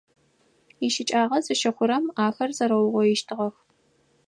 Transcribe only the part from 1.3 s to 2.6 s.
зыщыхъурэм ахэр